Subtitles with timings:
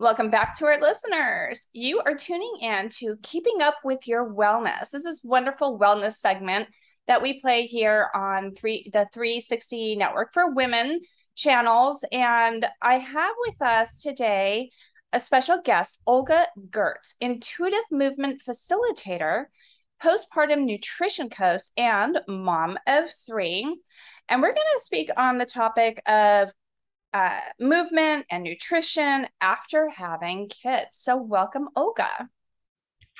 [0.00, 1.66] Welcome back to our listeners.
[1.72, 4.92] You are tuning in to Keeping Up with Your Wellness.
[4.92, 6.68] This is wonderful wellness segment
[7.08, 11.00] that we play here on three the 360 Network for Women
[11.34, 12.04] channels.
[12.12, 14.70] And I have with us today
[15.12, 19.46] a special guest, Olga Gurts, intuitive movement facilitator,
[20.00, 23.64] postpartum nutrition coach, and mom of three.
[24.28, 26.52] And we're going to speak on the topic of
[27.12, 30.88] uh, movement and nutrition after having kids.
[30.92, 32.28] So, welcome, Olga.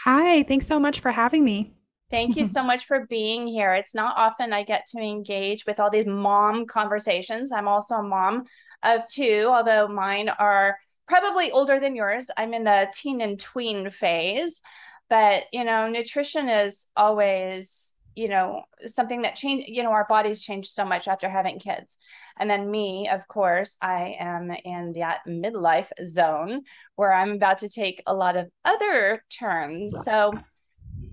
[0.05, 1.75] Hi, thanks so much for having me.
[2.11, 3.75] Thank you so much for being here.
[3.75, 7.53] It's not often I get to engage with all these mom conversations.
[7.53, 8.45] I'm also a mom
[8.83, 12.31] of two, although mine are probably older than yours.
[12.37, 14.63] I'm in the teen and tween phase.
[15.11, 20.43] But, you know, nutrition is always you know something that changed you know our bodies
[20.43, 21.97] change so much after having kids.
[22.39, 26.63] And then me of course i am in that midlife zone
[26.97, 30.05] where i'm about to take a lot of other turns.
[30.05, 30.33] So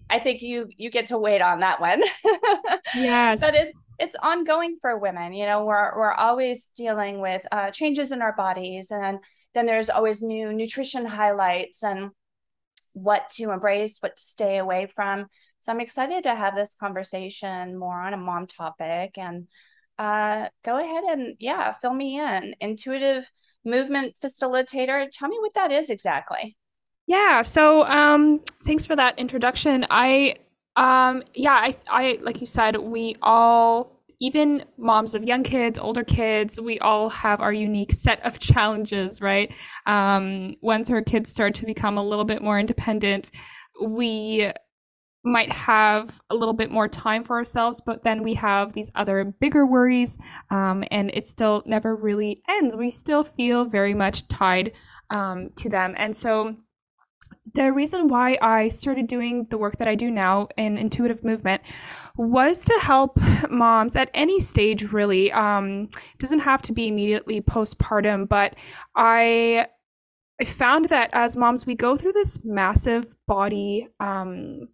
[0.09, 2.01] i think you you get to wait on that one.
[2.95, 3.41] Yes.
[3.41, 8.11] But it's it's ongoing for women you know we're we're always dealing with uh, changes
[8.11, 8.91] in our bodies.
[8.91, 9.19] And
[9.53, 12.11] then there's always new nutrition highlights and
[12.95, 15.27] what to embrace, what to stay away from.
[15.65, 19.47] So I'm excited to have this conversation more on a mom topic and
[19.97, 22.55] uh, go ahead and yeah, fill me in.
[22.61, 23.27] Intuitive
[23.65, 25.07] movement facilitator.
[25.11, 26.55] Tell me what that is exactly.
[27.07, 27.41] Yeah.
[27.41, 29.87] So um, thanks for that introduction.
[29.89, 30.35] I
[30.75, 36.03] um, yeah, I I like you said, we all even moms of young kids, older
[36.03, 39.51] kids, we all have our unique set of challenges, right?
[39.87, 43.31] Um, once our kids start to become a little bit more independent,
[43.81, 44.51] we
[45.25, 49.25] might have a little bit more time for ourselves, but then we have these other
[49.25, 50.17] bigger worries,
[50.51, 52.75] um, and it still never really ends.
[52.75, 54.73] We still feel very much tied
[55.09, 55.95] um, to them.
[55.97, 56.55] And so,
[57.53, 61.61] the reason why I started doing the work that I do now in intuitive movement
[62.17, 63.19] was to help
[63.49, 65.31] moms at any stage, really.
[65.31, 68.55] Um, doesn't have to be immediately postpartum, but
[68.95, 69.67] I
[70.39, 74.67] I found that as moms, we go through this massive body um,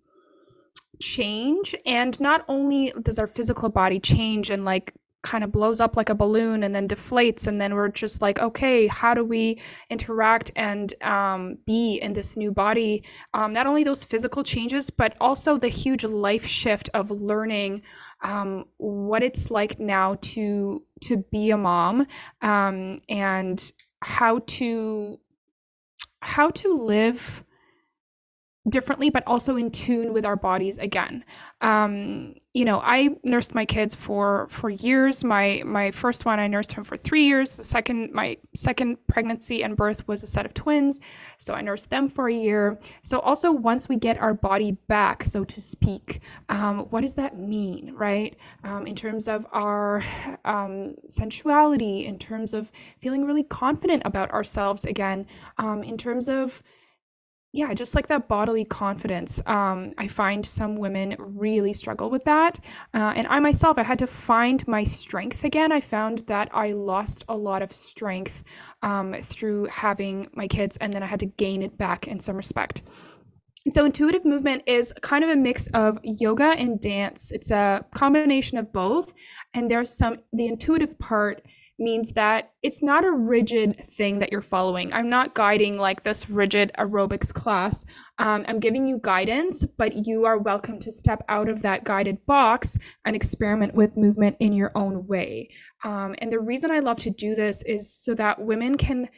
[1.01, 5.95] change, and not only does our physical body change and like kind of blows up
[5.95, 9.59] like a balloon and then deflates and then we're just like okay how do we
[9.89, 13.03] interact and um, be in this new body?
[13.33, 17.83] Um, not only those physical changes but also the huge life shift of learning
[18.21, 22.07] um, what it's like now to to be a mom
[22.41, 25.19] um, and how to
[26.21, 27.43] how to live
[28.69, 31.25] differently but also in tune with our bodies again.
[31.61, 35.23] Um, you know i nursed my kids for for years.
[35.23, 37.55] My my first one i nursed him for three years.
[37.55, 40.99] The second my second pregnancy and birth was a set of twins
[41.37, 42.79] so i nursed them for a year.
[43.01, 47.39] So also once we get our body back so to speak um, what does that
[47.39, 48.37] mean right?
[48.63, 50.03] Um, in terms of our
[50.45, 55.25] um, sensuality in terms of feeling really confident about ourselves again
[55.57, 56.61] um, in terms of
[57.53, 59.41] yeah, just like that bodily confidence.
[59.45, 62.59] Um, I find some women really struggle with that.
[62.93, 65.71] Uh, and I myself, I had to find my strength again.
[65.71, 68.45] I found that I lost a lot of strength
[68.83, 72.37] um, through having my kids, and then I had to gain it back in some
[72.37, 72.83] respect.
[73.69, 77.31] So, intuitive movement is kind of a mix of yoga and dance.
[77.31, 79.13] It's a combination of both.
[79.53, 81.43] And there's some, the intuitive part
[81.81, 84.93] means that it's not a rigid thing that you're following.
[84.93, 87.85] I'm not guiding like this rigid aerobics class.
[88.19, 92.25] Um, I'm giving you guidance, but you are welcome to step out of that guided
[92.25, 95.49] box and experiment with movement in your own way.
[95.83, 99.09] Um, and the reason I love to do this is so that women can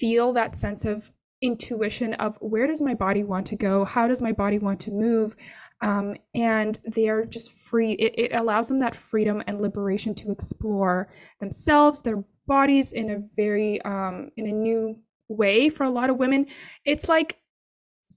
[0.00, 1.10] feel that sense of
[1.42, 3.84] intuition of where does my body want to go?
[3.84, 5.36] How does my body want to move?
[5.82, 7.92] Um, and they are just free.
[7.92, 11.08] It, it allows them that freedom and liberation to explore
[11.38, 14.98] themselves, their bodies in a very um, in a new
[15.28, 15.68] way.
[15.68, 16.46] For a lot of women,
[16.84, 17.38] it's like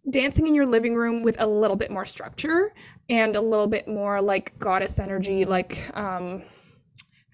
[0.10, 2.74] dancing in your living room with a little bit more structure
[3.10, 5.45] and a little bit more like goddess energy.
[5.45, 6.44] Like, um,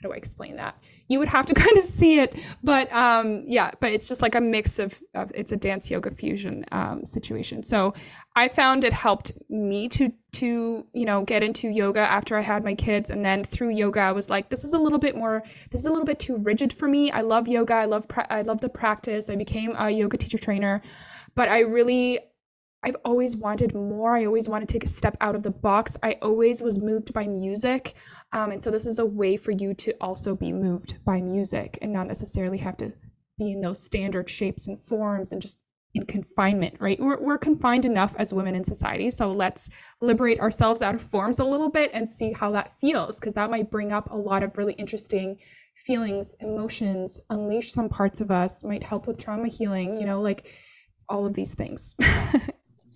[0.01, 0.75] how do I explain that?
[1.09, 4.35] you would have to kind of see it but um yeah but it's just like
[4.35, 7.93] a mix of, of it's a dance yoga fusion um, situation so
[8.35, 12.63] i found it helped me to to you know get into yoga after i had
[12.63, 15.43] my kids and then through yoga i was like this is a little bit more
[15.71, 18.27] this is a little bit too rigid for me i love yoga i love pra-
[18.29, 20.81] i love the practice i became a yoga teacher trainer
[21.35, 22.19] but i really
[22.81, 24.15] I've always wanted more.
[24.15, 25.97] I always wanted to take a step out of the box.
[26.01, 27.93] I always was moved by music.
[28.31, 31.79] Um, and so this is a way for you to also be moved by music
[31.81, 32.93] and not necessarily have to
[33.37, 35.59] be in those standard shapes and forms and just
[35.95, 36.99] in confinement, right?
[36.99, 39.09] We're, we're confined enough as women in society.
[39.09, 39.69] So let's
[40.01, 43.49] liberate ourselves out of forms a little bit and see how that feels, because that
[43.49, 45.37] might bring up a lot of really interesting
[45.75, 50.53] feelings, emotions, unleash some parts of us, might help with trauma healing, you know, like
[51.07, 51.95] all of these things.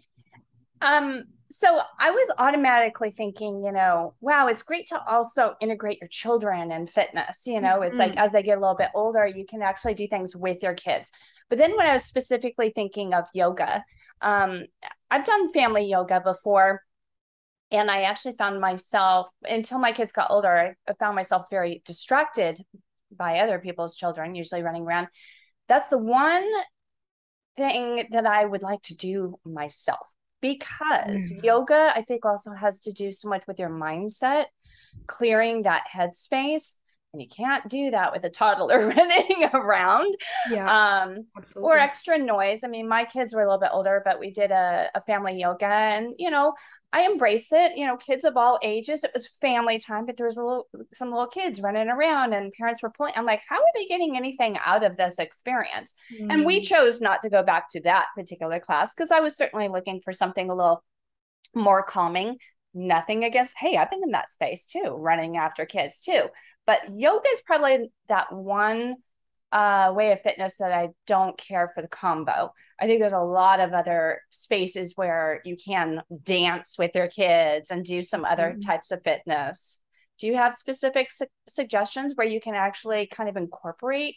[0.82, 6.08] um, so I was automatically thinking, you know, wow, it's great to also integrate your
[6.08, 7.46] children in fitness.
[7.46, 7.84] You know, mm-hmm.
[7.84, 8.22] it's like mm-hmm.
[8.22, 11.12] as they get a little bit older, you can actually do things with your kids.
[11.50, 13.84] But then when I was specifically thinking of yoga,
[14.22, 14.64] um,
[15.12, 16.82] I've done family yoga before.
[17.72, 22.60] And I actually found myself, until my kids got older, I found myself very distracted
[23.16, 25.08] by other people's children, usually running around.
[25.68, 26.48] That's the one
[27.58, 30.08] thing that I would like to do myself
[30.44, 31.44] because mm.
[31.44, 34.46] yoga, I think, also has to do so much with your mindset,
[35.08, 36.76] clearing that headspace
[37.14, 40.16] and you can't do that with a toddler running around
[40.50, 41.70] yeah um absolutely.
[41.70, 44.52] or extra noise i mean my kids were a little bit older but we did
[44.52, 46.54] a, a family yoga and you know
[46.94, 50.26] i embrace it you know kids of all ages it was family time but there
[50.26, 53.58] was a little some little kids running around and parents were pulling i'm like how
[53.58, 56.32] are they getting anything out of this experience mm.
[56.32, 56.64] and we mm.
[56.64, 60.14] chose not to go back to that particular class because i was certainly looking for
[60.14, 60.84] something a little
[61.54, 62.38] more calming
[62.74, 66.28] nothing against hey i've been in that space too running after kids too
[66.66, 68.96] but yoga is probably that one
[69.54, 72.52] uh, way of fitness that I don't care for the combo.
[72.82, 77.70] I think there's a lot of other spaces where you can dance with your kids
[77.70, 79.80] and do some other types of fitness.
[80.18, 84.16] Do you have specific su- suggestions where you can actually kind of incorporate,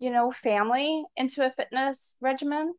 [0.00, 2.74] you know, family into a fitness regimen?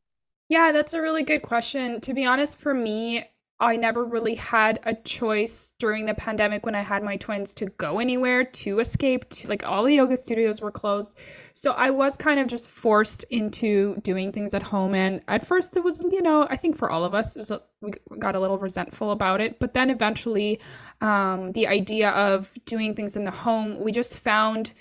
[0.49, 2.01] Yeah, that's a really good question.
[2.01, 3.23] To be honest, for me,
[3.63, 7.67] I never really had a choice during the pandemic when I had my twins to
[7.67, 9.29] go anywhere to escape.
[9.29, 11.17] To, like all the yoga studios were closed.
[11.53, 14.93] So I was kind of just forced into doing things at home.
[14.93, 17.51] And at first, it was, you know, I think for all of us, it was
[17.51, 19.59] a, we got a little resentful about it.
[19.59, 20.59] But then eventually,
[20.99, 24.73] um, the idea of doing things in the home, we just found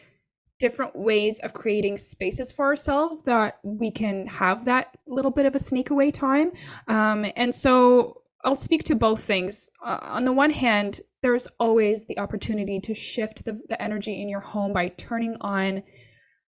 [0.58, 5.54] different ways of creating spaces for ourselves that we can have that little bit of
[5.54, 6.50] a sneak away time.
[6.88, 9.70] Um, and so I'll speak to both things.
[9.84, 14.28] Uh, on the one hand, there's always the opportunity to shift the, the energy in
[14.28, 15.82] your home by turning on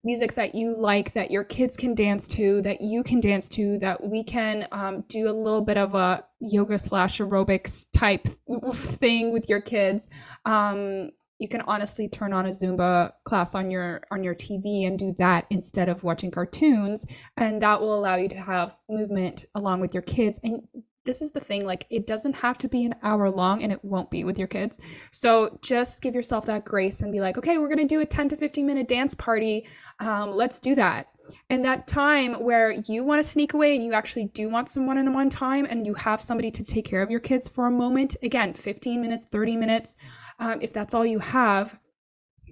[0.03, 3.77] music that you like, that your kids can dance to, that you can dance to,
[3.79, 8.27] that we can um, do a little bit of a yoga slash aerobics type
[8.73, 10.09] thing with your kids.
[10.45, 14.97] Um, you can honestly turn on a Zumba class on your on your TV and
[14.97, 17.05] do that instead of watching cartoons,
[17.37, 20.67] and that will allow you to have movement along with your kids and
[21.07, 23.83] this is the thing like it doesn't have to be an hour long and it
[23.83, 24.77] won't be with your kids.
[25.11, 28.05] So just give yourself that grace and be like okay we're going to do a
[28.05, 29.65] 10 to 15 minute dance party
[29.99, 31.07] um, let's do that.
[31.49, 34.85] And that time where you want to sneak away and you actually do want some
[34.85, 38.15] one-on-one time and you have somebody to take care of your kids for a moment
[38.21, 39.95] again 15 minutes 30 minutes
[40.39, 41.79] um, if that's all you have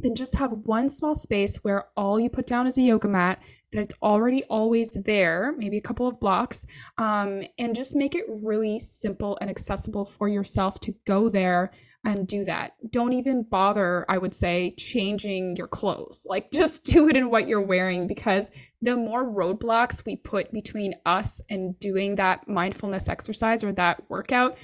[0.02, 3.42] then just have one small space where all you put down is a yoga mat
[3.72, 6.66] that it's already always there, maybe a couple of blocks,
[6.98, 11.72] um, and just make it really simple and accessible for yourself to go there
[12.06, 12.76] and do that.
[12.92, 16.26] Don't even bother, I would say, changing your clothes.
[16.36, 18.52] Like just do it in what you're wearing because
[18.82, 24.58] the more roadblocks we put between us and doing that mindfulness exercise or that workout,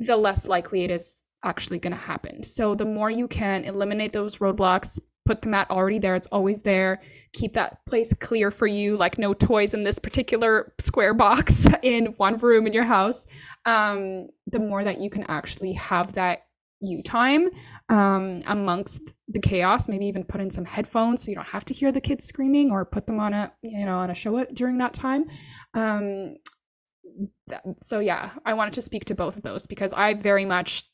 [0.00, 2.42] the less likely it is actually going to happen.
[2.42, 6.14] So the more you can eliminate those roadblocks, put the mat already there.
[6.14, 7.00] It's always there.
[7.32, 12.06] Keep that place clear for you, like no toys in this particular square box in
[12.16, 13.26] one room in your house.
[13.64, 16.42] Um, the more that you can actually have that
[16.80, 17.48] you time
[17.88, 19.88] um, amongst the chaos.
[19.88, 22.70] Maybe even put in some headphones so you don't have to hear the kids screaming,
[22.70, 25.24] or put them on a you know on a show during that time.
[25.74, 26.36] Um,
[27.82, 30.84] so yeah, I wanted to speak to both of those because I very much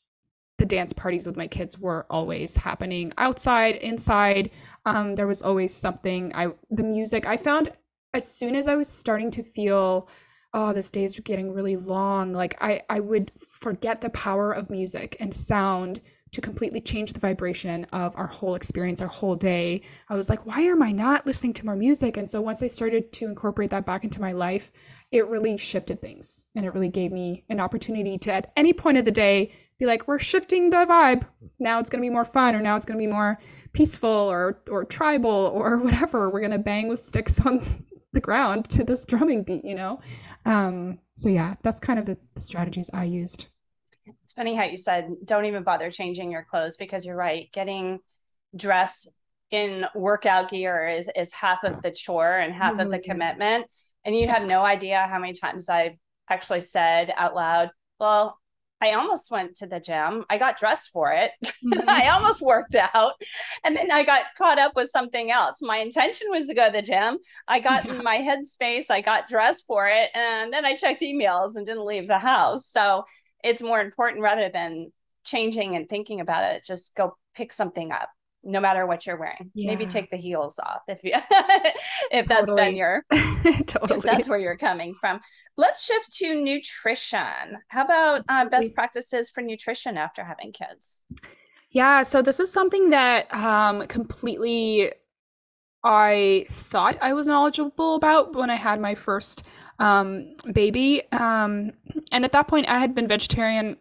[0.57, 4.51] the dance parties with my kids were always happening outside, inside.
[4.85, 6.31] Um, there was always something.
[6.35, 7.71] I the music I found
[8.13, 10.07] as soon as I was starting to feel,
[10.53, 12.33] oh, this day is getting really long.
[12.33, 16.01] Like I I would forget the power of music and sound
[16.33, 19.81] to completely change the vibration of our whole experience, our whole day.
[20.09, 22.17] I was like, why am I not listening to more music?
[22.17, 24.71] And so once I started to incorporate that back into my life,
[25.11, 28.97] it really shifted things and it really gave me an opportunity to, at any point
[28.97, 29.51] of the day,
[29.83, 31.23] be like, we're shifting the vibe.
[31.59, 33.37] Now it's going to be more fun, or now it's going to be more
[33.73, 36.29] peaceful, or or tribal, or whatever.
[36.29, 37.61] We're going to bang with sticks on
[38.13, 39.99] the ground to this drumming beat, you know.
[40.45, 43.47] Um, so yeah, that's kind of the, the strategies I used.
[44.23, 47.49] It's funny how you said don't even bother changing your clothes because you're right.
[47.53, 47.99] Getting
[48.55, 49.07] dressed
[49.51, 53.67] in workout gear is is half of the chore and half of the commitment.
[54.05, 55.95] And you have no idea how many times I've
[56.29, 58.37] actually said out loud, well,
[58.83, 60.25] I almost went to the gym.
[60.29, 61.31] I got dressed for it.
[61.63, 61.87] Mm-hmm.
[61.87, 63.13] I almost worked out.
[63.63, 65.59] And then I got caught up with something else.
[65.61, 67.19] My intention was to go to the gym.
[67.47, 67.93] I got yeah.
[67.93, 68.91] in my headspace.
[68.91, 70.09] I got dressed for it.
[70.13, 72.67] And then I checked emails and didn't leave the house.
[72.67, 73.05] So
[73.45, 74.91] it's more important rather than
[75.23, 78.09] changing and thinking about it, just go pick something up
[78.43, 79.51] no matter what you're wearing.
[79.53, 79.71] Yeah.
[79.71, 81.13] Maybe take the heels off if you
[82.11, 82.61] if that's totally.
[82.61, 83.05] been your
[83.65, 85.19] totally that's where you're coming from.
[85.57, 87.57] Let's shift to nutrition.
[87.67, 91.01] How about uh, best practices for nutrition after having kids?
[91.71, 94.91] Yeah, so this is something that um, completely
[95.83, 99.43] I thought I was knowledgeable about when I had my first
[99.79, 101.01] um, baby.
[101.11, 101.71] Um,
[102.11, 103.77] and at that point, I had been vegetarian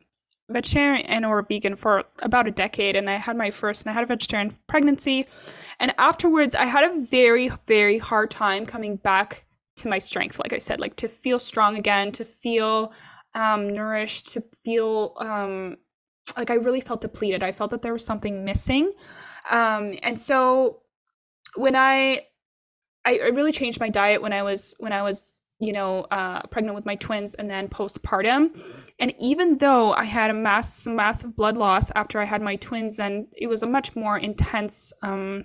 [0.51, 3.95] vegetarian and or vegan for about a decade and I had my first and I
[3.95, 5.27] had a vegetarian pregnancy.
[5.81, 9.45] And afterwards I had a very very hard time coming back
[9.77, 12.93] to my strength like I said like to feel strong again to feel
[13.35, 15.77] um, nourished to feel um,
[16.37, 17.43] like I really felt depleted.
[17.43, 18.93] I felt that there was something missing.
[19.51, 20.83] Um, and so
[21.57, 22.27] when I
[23.05, 26.75] I really changed my diet when I was when I was you know, uh, pregnant
[26.75, 28.51] with my twins and then postpartum.
[28.99, 32.99] And even though I had a mass, massive blood loss after I had my twins,
[32.99, 35.45] and it was a much more intense um,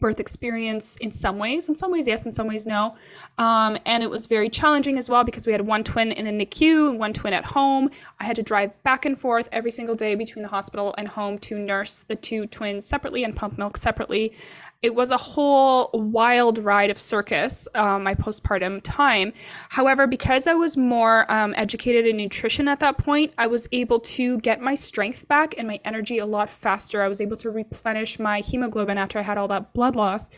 [0.00, 1.68] birth experience in some ways.
[1.68, 2.24] In some ways, yes.
[2.24, 2.96] In some ways, no.
[3.36, 6.46] Um, and it was very challenging as well because we had one twin in the
[6.46, 7.90] NICU and one twin at home.
[8.20, 11.38] I had to drive back and forth every single day between the hospital and home
[11.40, 14.34] to nurse the two twins separately and pump milk separately
[14.82, 19.32] it was a whole wild ride of circus um, my postpartum time.
[19.68, 24.00] However because i was more um, educated in nutrition at that point i was able
[24.00, 27.02] to get my strength back and my energy a lot faster.
[27.02, 30.30] I was able to replenish my hemoglobin after i had all that blood loss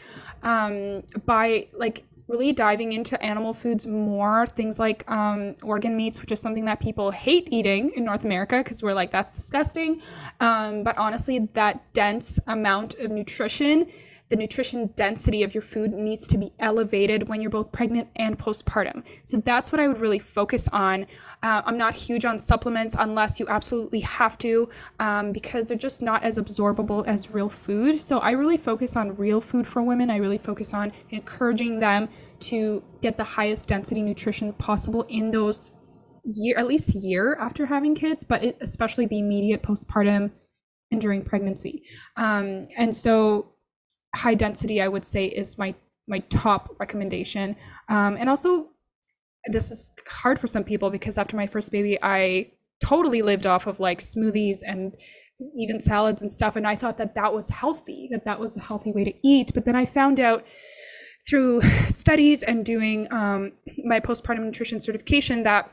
[0.43, 6.33] um, by like really diving into animal foods more things like um, organ meats which
[6.33, 10.01] is something that people hate eating in north america because we're like that's disgusting.
[10.41, 13.87] Um, but honestly that dense amount of nutrition
[14.31, 18.39] the nutrition density of your food needs to be elevated when you're both pregnant and
[18.39, 19.05] postpartum.
[19.25, 21.03] So that's what I would really focus on.
[21.43, 26.01] Uh, I'm not huge on supplements unless you absolutely have to, um, because they're just
[26.01, 28.01] not as absorbable as real food.
[28.01, 30.11] So I really focus on real food for women.
[30.11, 32.09] I really focus on encouraging them
[32.41, 35.73] to get the highest density nutrition possible in those
[36.25, 40.31] year, at least year after having kids, but it, especially the immediate postpartum
[40.91, 41.83] and during pregnancy.
[42.17, 43.54] Um, and so
[44.15, 45.75] high density i would say is my
[46.07, 47.57] my top recommendation.
[47.89, 48.69] Um, and also
[49.47, 52.51] this is hard for some people because after my first baby i
[52.83, 54.97] totally lived off of like smoothies and
[55.55, 58.61] even salads and stuff and i thought that that was healthy that that was a
[58.61, 59.53] healthy way to eat.
[59.53, 60.47] But then i found out
[61.29, 63.53] through studies and doing um,
[63.85, 65.71] my postpartum nutrition certification that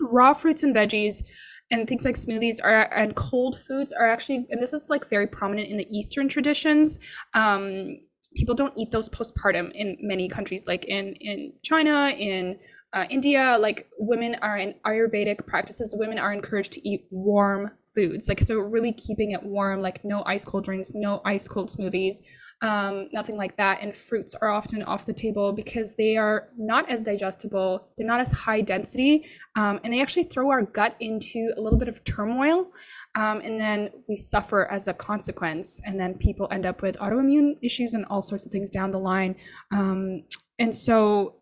[0.00, 1.22] raw fruits and veggies
[1.70, 5.26] and things like smoothies are and cold foods are actually and this is like very
[5.26, 6.98] prominent in the eastern traditions
[7.34, 7.98] um,
[8.34, 12.58] people don't eat those postpartum in many countries like in in china in
[12.92, 18.28] uh, india like women are in ayurvedic practices women are encouraged to eat warm foods
[18.28, 22.22] like so really keeping it warm like no ice cold drinks no ice cold smoothies
[22.60, 23.80] um, nothing like that.
[23.82, 28.20] And fruits are often off the table because they are not as digestible, they're not
[28.20, 32.02] as high density, um, and they actually throw our gut into a little bit of
[32.04, 32.72] turmoil.
[33.14, 35.80] Um, and then we suffer as a consequence.
[35.84, 39.00] And then people end up with autoimmune issues and all sorts of things down the
[39.00, 39.36] line.
[39.72, 40.24] Um,
[40.58, 41.36] and so,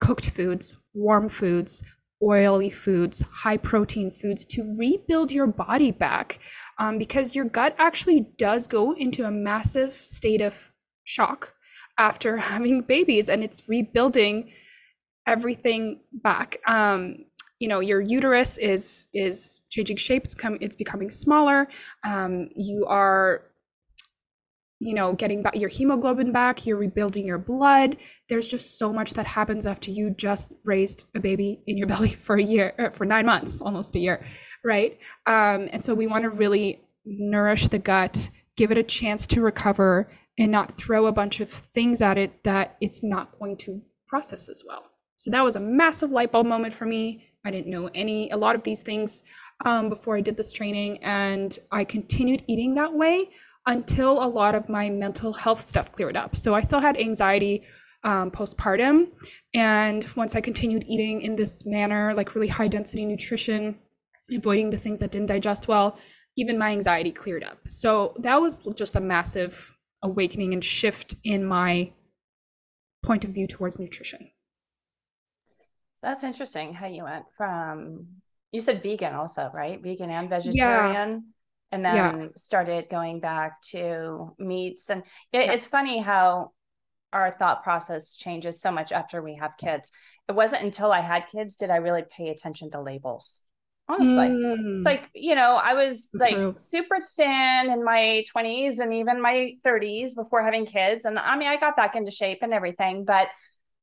[0.00, 1.84] cooked foods, warm foods,
[2.22, 6.38] oily foods, high protein foods to rebuild your body back
[6.78, 10.70] um, because your gut actually does go into a massive state of
[11.04, 11.54] shock
[11.98, 14.50] after having babies and it's rebuilding
[15.26, 16.58] everything back.
[16.66, 17.24] Um,
[17.62, 21.68] you know your uterus is is changing shape it's come it's becoming smaller
[22.02, 23.44] um, you are
[24.82, 27.96] you know, getting back your hemoglobin back, you're rebuilding your blood.
[28.28, 32.08] There's just so much that happens after you just raised a baby in your belly
[32.08, 34.24] for a year, er, for nine months, almost a year,
[34.64, 34.98] right?
[35.26, 39.40] Um, and so we want to really nourish the gut, give it a chance to
[39.40, 43.80] recover, and not throw a bunch of things at it that it's not going to
[44.08, 44.82] process as well.
[45.16, 47.28] So that was a massive light bulb moment for me.
[47.44, 49.22] I didn't know any a lot of these things
[49.64, 53.30] um, before I did this training, and I continued eating that way
[53.66, 56.36] until a lot of my mental health stuff cleared up.
[56.36, 57.64] So I still had anxiety
[58.04, 59.12] um, postpartum.
[59.54, 63.78] And once I continued eating in this manner, like really high density nutrition,
[64.34, 65.98] avoiding the things that didn't digest well,
[66.36, 67.58] even my anxiety cleared up.
[67.68, 71.92] So that was just a massive awakening and shift in my
[73.04, 74.30] point of view towards nutrition.
[76.02, 78.06] That's interesting how you went from
[78.50, 79.80] you said vegan also, right?
[79.80, 81.31] Vegan and vegetarian.
[81.72, 82.26] And then yeah.
[82.36, 84.90] started going back to meats.
[84.90, 85.02] And
[85.32, 85.52] it, yeah.
[85.52, 86.52] it's funny how
[87.12, 89.90] our thought process changes so much after we have kids.
[90.28, 93.40] It wasn't until I had kids did I really pay attention to labels.
[93.88, 94.76] Honestly, mm.
[94.76, 99.54] it's like, you know, I was like super thin in my 20s and even my
[99.64, 101.04] 30s before having kids.
[101.04, 103.28] And I mean, I got back into shape and everything, but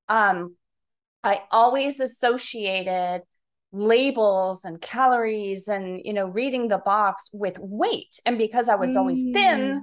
[0.08, 0.56] um,
[1.24, 3.22] I always associated
[3.72, 8.96] labels and calories and you know reading the box with weight and because i was
[8.96, 9.82] always thin mm.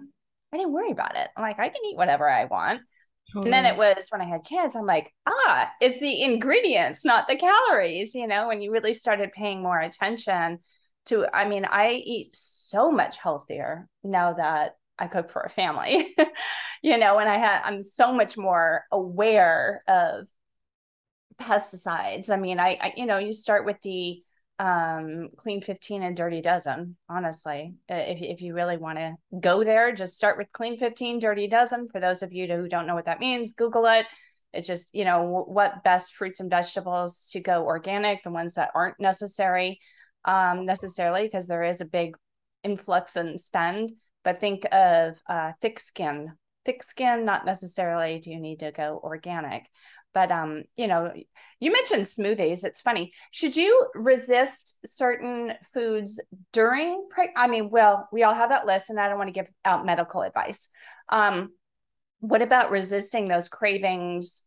[0.52, 2.80] i didn't worry about it i'm like i can eat whatever i want
[3.32, 3.46] totally.
[3.46, 7.28] and then it was when i had kids i'm like ah it's the ingredients not
[7.28, 10.58] the calories you know when you really started paying more attention
[11.04, 16.12] to i mean i eat so much healthier now that i cook for a family
[16.82, 20.26] you know and i had i'm so much more aware of
[21.40, 22.30] pesticides.
[22.30, 24.22] I mean, I, I you know, you start with the
[24.58, 27.74] um clean 15 and dirty dozen honestly.
[27.88, 31.88] If, if you really want to go there just start with clean 15 dirty dozen.
[31.88, 34.06] For those of you who don't know what that means google it.
[34.54, 38.70] It's just you know what best fruits and vegetables to go organic the ones that
[38.74, 39.78] aren't necessary
[40.24, 42.16] um necessarily because there is a big
[42.62, 43.92] influx and spend.
[44.24, 46.32] But think of uh thick skin.
[46.64, 49.66] Thick skin not necessarily do you need to go organic
[50.14, 51.12] but um you know
[51.60, 53.12] you mentioned smoothies it's funny.
[53.30, 56.20] Should you resist certain foods
[56.52, 59.32] during pre- i mean well we all have that list and i don't want to
[59.32, 60.68] give out medical advice.
[61.08, 61.50] Um
[62.20, 64.44] what about resisting those cravings?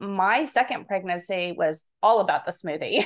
[0.00, 3.04] My second pregnancy was all about the smoothie.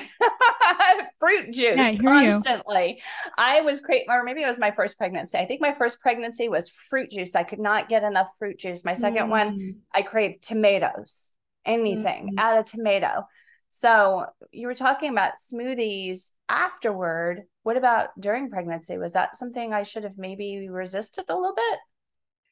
[1.21, 3.33] Fruit juice yeah, constantly you.
[3.39, 5.39] i was craving or maybe it was my first pregnancy.
[5.39, 7.37] I think my first pregnancy was fruit juice.
[7.37, 8.85] I could not get enough fruit juice.
[8.85, 9.31] My second mm.
[9.31, 11.33] one i craved tomatoes
[11.65, 12.39] anything, mm-hmm.
[12.39, 13.27] add a tomato.
[13.75, 17.45] So you were talking about smoothies afterward.
[17.63, 18.99] What about during pregnancy?
[18.99, 21.79] Was that something I should have maybe resisted a little bit?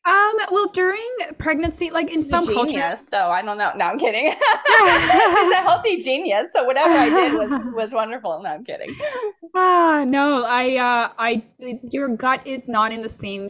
[0.03, 3.70] Um, well, during pregnancy, like in She's some genius, cultures, so I don't know.
[3.77, 4.33] No, I'm kidding.
[4.33, 8.40] She's a healthy genius, so whatever I did was was wonderful.
[8.42, 8.94] No, I'm kidding.
[9.55, 11.44] Ah, no, I, uh, I,
[11.90, 13.46] your gut is not in the same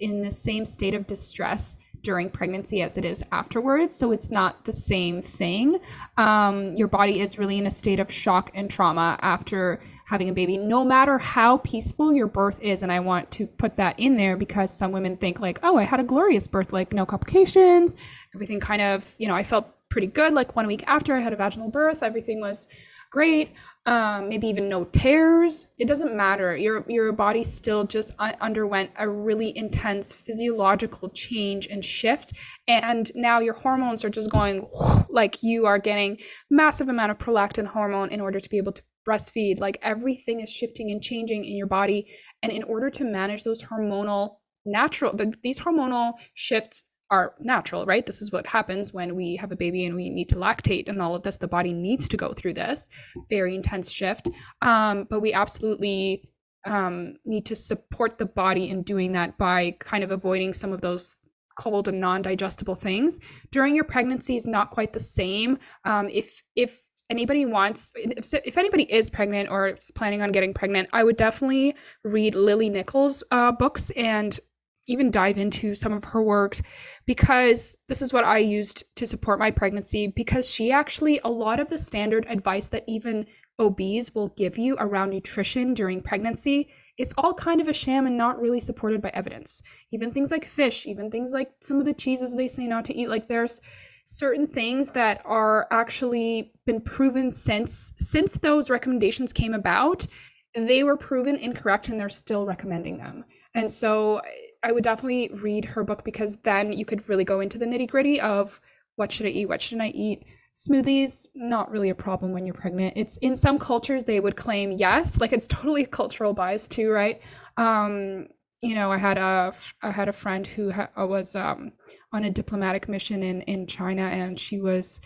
[0.00, 3.96] in the same state of distress during pregnancy as it is afterwards.
[3.96, 5.80] So it's not the same thing.
[6.16, 10.32] Um, your body is really in a state of shock and trauma after having a
[10.32, 12.82] baby, no matter how peaceful your birth is.
[12.82, 15.82] And I want to put that in there because some women think, like, oh, I
[15.82, 17.96] had a glorious birth, like no complications,
[18.34, 20.34] everything kind of, you know, I felt pretty good.
[20.34, 22.68] Like one week after I had a vaginal birth, everything was
[23.10, 23.52] great
[23.86, 25.66] um, maybe even no tears.
[25.78, 26.56] It doesn't matter.
[26.56, 32.32] Your your body still just underwent a really intense physiological change and shift,
[32.66, 34.66] and now your hormones are just going
[35.10, 36.18] like you are getting
[36.50, 39.60] massive amount of prolactin hormone in order to be able to breastfeed.
[39.60, 42.06] Like everything is shifting and changing in your body,
[42.42, 48.04] and in order to manage those hormonal natural the, these hormonal shifts are natural, right?
[48.04, 51.00] This is what happens when we have a baby and we need to lactate and
[51.00, 51.38] all of this.
[51.38, 52.88] The body needs to go through this
[53.30, 54.28] very intense shift.
[54.62, 56.28] Um, but we absolutely
[56.66, 60.80] um, need to support the body in doing that by kind of avoiding some of
[60.80, 61.18] those
[61.56, 63.20] cold and non-digestible things
[63.52, 68.58] during your pregnancy is not quite the same um, if if anybody wants if, if
[68.58, 71.72] anybody is pregnant or is planning on getting pregnant i would definitely
[72.02, 74.40] read lily nichols uh, books and
[74.86, 76.62] even dive into some of her works
[77.06, 81.60] because this is what I used to support my pregnancy because she actually a lot
[81.60, 83.26] of the standard advice that even
[83.58, 86.68] OBs will give you around nutrition during pregnancy
[86.98, 89.62] is all kind of a sham and not really supported by evidence.
[89.92, 92.96] Even things like fish, even things like some of the cheeses they say not to
[92.96, 93.60] eat like there's
[94.06, 100.06] certain things that are actually been proven since since those recommendations came about
[100.54, 103.24] they were proven incorrect and they're still recommending them.
[103.54, 104.20] And so
[104.64, 107.88] I would definitely read her book because then you could really go into the nitty
[107.88, 108.60] gritty of
[108.96, 110.24] what should I eat, what shouldn't I eat.
[110.54, 112.94] Smoothies, not really a problem when you're pregnant.
[112.96, 117.20] It's in some cultures they would claim yes, like it's totally cultural bias too, right?
[117.56, 118.28] Um,
[118.62, 121.72] you know, I had a I had a friend who ha- was um,
[122.12, 125.00] on a diplomatic mission in in China, and she was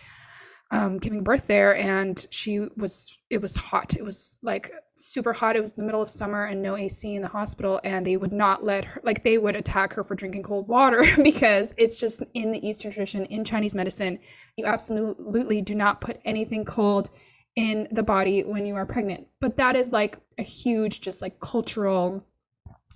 [0.71, 5.55] um, giving birth there and she was it was hot it was like super hot
[5.55, 8.33] it was the middle of summer and no ac in the hospital and they would
[8.33, 12.23] not let her like they would attack her for drinking cold water because it's just
[12.33, 14.19] in the eastern tradition in chinese medicine
[14.57, 17.09] you absolutely do not put anything cold
[17.55, 21.39] in the body when you are pregnant but that is like a huge just like
[21.39, 22.23] cultural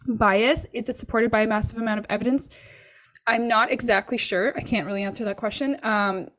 [0.07, 2.49] bias is it supported by a massive amount of evidence
[3.25, 4.53] I'm not exactly sure.
[4.55, 5.77] I can't really answer that question.
[5.83, 6.29] Um,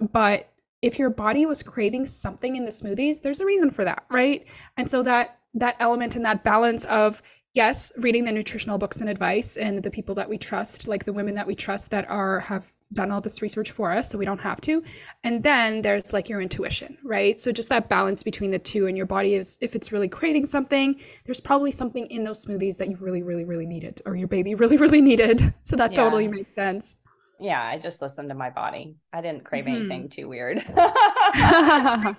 [0.00, 0.49] but
[0.82, 4.46] if your body was craving something in the smoothies, there's a reason for that, right?
[4.76, 7.22] And so that that element and that balance of
[7.54, 11.12] yes, reading the nutritional books and advice and the people that we trust, like the
[11.12, 14.24] women that we trust that are have done all this research for us so we
[14.24, 14.82] don't have to.
[15.22, 17.38] And then there's like your intuition, right?
[17.38, 20.46] So just that balance between the two and your body is if it's really craving
[20.46, 24.28] something, there's probably something in those smoothies that you really really really needed or your
[24.28, 25.54] baby really really needed.
[25.64, 25.96] So that yeah.
[25.96, 26.96] totally makes sense.
[27.40, 28.96] Yeah, I just listened to my body.
[29.12, 29.76] I didn't crave mm-hmm.
[29.76, 30.58] anything too weird.
[30.76, 32.14] I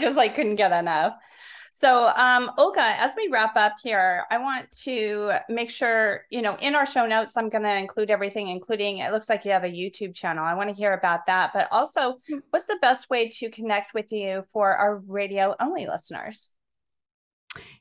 [0.00, 1.14] just like couldn't get enough.
[1.74, 6.54] So, um, Olga, as we wrap up here, I want to make sure, you know,
[6.56, 9.64] in our show notes, I'm going to include everything, including it looks like you have
[9.64, 10.44] a YouTube channel.
[10.44, 11.52] I want to hear about that.
[11.54, 12.40] But also, hmm.
[12.50, 16.50] what's the best way to connect with you for our radio only listeners?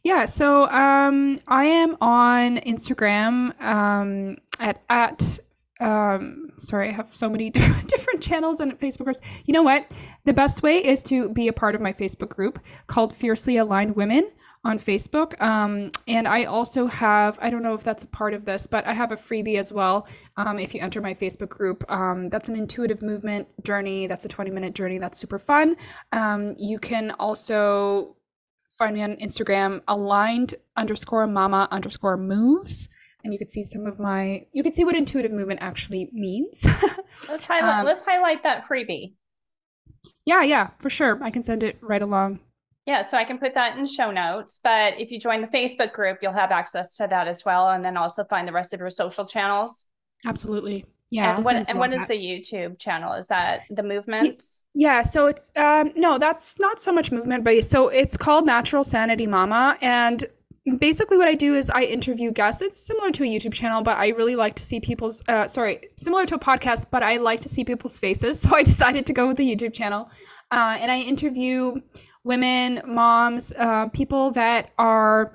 [0.03, 5.39] Yeah, so um, I am on Instagram um, at at
[5.81, 7.49] um, sorry, I have so many
[7.87, 9.19] different channels and Facebook groups.
[9.45, 9.91] You know what?
[10.25, 13.95] The best way is to be a part of my Facebook group called Fiercely Aligned
[13.95, 14.29] Women
[14.63, 15.41] on Facebook.
[15.41, 18.85] Um, and I also have, I don't know if that's a part of this, but
[18.85, 20.07] I have a freebie as well.
[20.37, 24.05] Um, if you enter my Facebook group, um, that's an intuitive movement journey.
[24.05, 24.99] That's a 20 minute journey.
[24.99, 25.77] That's super fun.
[26.11, 28.15] Um, you can also
[28.69, 32.87] find me on Instagram, aligned underscore mama underscore moves
[33.23, 36.67] and you could see some of my you could see what intuitive movement actually means.
[37.29, 39.13] Let's highlight um, let's highlight that freebie.
[40.25, 41.19] Yeah yeah for sure.
[41.21, 42.39] I can send it right along.
[42.85, 45.93] Yeah so i can put that in show notes but if you join the facebook
[45.93, 48.79] group you'll have access to that as well and then also find the rest of
[48.79, 49.85] your social channels.
[50.25, 50.85] Absolutely.
[51.11, 53.13] Yeah and what and what is the youtube channel?
[53.13, 54.63] Is that the movements?
[54.73, 58.83] yeah so it's um no that's not so much movement but so it's called natural
[58.83, 60.25] sanity mama and
[60.77, 62.61] basically what I do is I interview guests.
[62.61, 65.81] It's similar to a YouTube channel, but I really like to see people's uh, sorry,
[65.97, 68.41] similar to a podcast, but I like to see people's faces.
[68.51, 70.09] So I decided to go with the YouTube channel.
[70.51, 71.75] Uh, and I interview
[72.23, 75.33] women, moms, uh, people that are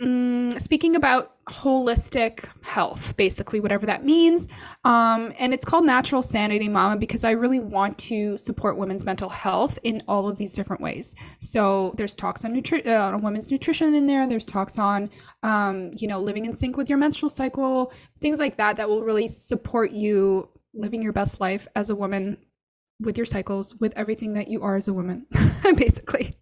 [0.00, 4.48] mm, speaking about holistic health, basically, whatever that means.
[4.84, 9.28] Um, and it's called Natural Sanity Mama because I really want to support women's mental
[9.28, 11.14] health in all of these different ways.
[11.38, 14.26] So there's talks on, nutri- uh, on women's nutrition in there.
[14.26, 15.08] There's talks on,
[15.44, 19.04] um, you know, living in sync with your menstrual cycle, things like that, that will
[19.04, 22.38] really support you living your best life as a woman
[23.00, 25.26] with your cycles, with everything that you are as a woman,
[25.62, 26.34] basically.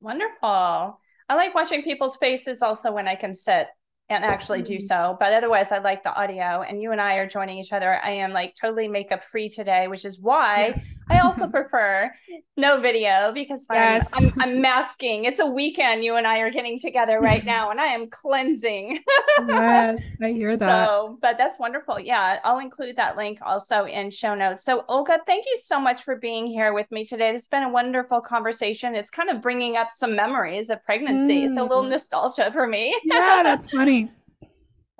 [0.00, 0.98] Wonderful.
[1.28, 3.68] I like watching people's faces also when I can sit
[4.08, 5.16] and actually do so.
[5.18, 6.62] But otherwise, I like the audio.
[6.62, 7.98] And you and I are joining each other.
[8.04, 10.86] I am like totally makeup free today, which is why yes.
[11.10, 12.10] I also prefer
[12.56, 14.10] no video because yes.
[14.14, 15.24] I'm, I'm, I'm, masking.
[15.24, 16.04] It's a weekend.
[16.04, 19.00] You and I are getting together right now, and I am cleansing.
[19.46, 20.86] yes, I hear that.
[20.86, 21.98] So, but that's wonderful.
[21.98, 24.64] Yeah, I'll include that link also in show notes.
[24.64, 27.30] So, Olga, thank you so much for being here with me today.
[27.30, 28.94] It's been a wonderful conversation.
[28.94, 31.40] It's kind of bringing up some memories of pregnancy.
[31.40, 31.48] Mm.
[31.48, 31.90] It's a little mm.
[31.90, 32.94] nostalgia for me.
[33.04, 34.01] yeah, that's funny.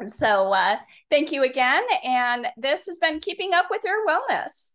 [0.06, 0.76] So, uh,
[1.10, 1.84] thank you again.
[2.04, 4.72] And this has been Keeping Up with Your Wellness.